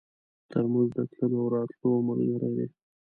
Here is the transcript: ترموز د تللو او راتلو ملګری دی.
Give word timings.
ترموز 0.49 0.89
د 0.97 0.99
تللو 1.11 1.37
او 1.43 1.51
راتلو 1.55 1.89
ملګری 2.07 2.49
دی. 2.57 2.67